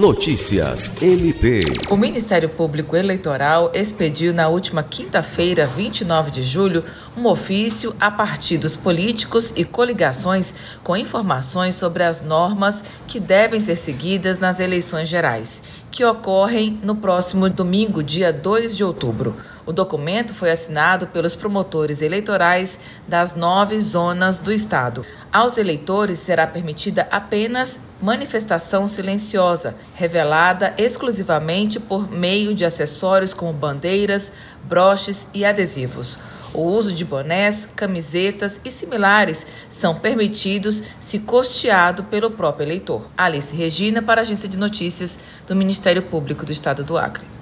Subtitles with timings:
[0.00, 1.60] Notícias MP.
[1.90, 6.82] O Ministério Público Eleitoral expediu na última quinta-feira, 29 de julho,
[7.14, 13.76] um ofício a partidos políticos e coligações com informações sobre as normas que devem ser
[13.76, 19.36] seguidas nas eleições gerais, que ocorrem no próximo domingo, dia 2 de outubro.
[19.70, 25.06] O documento foi assinado pelos promotores eleitorais das nove zonas do estado.
[25.32, 34.32] Aos eleitores será permitida apenas manifestação silenciosa, revelada exclusivamente por meio de acessórios como bandeiras,
[34.64, 36.18] broches e adesivos.
[36.52, 43.08] O uso de bonés, camisetas e similares são permitidos se custeado pelo próprio eleitor.
[43.16, 47.39] Alice Regina, para a Agência de Notícias do Ministério Público do Estado do Acre.